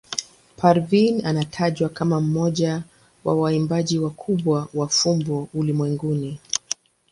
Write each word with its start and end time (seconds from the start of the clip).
Parveen 0.57 1.25
anatajwa 1.25 1.89
kama 1.89 2.21
mmoja 2.21 2.83
wa 3.23 3.35
waimbaji 3.35 3.99
wakubwa 3.99 4.67
wa 4.73 4.87
fumbo 4.89 5.49
ulimwenguni. 5.53 6.39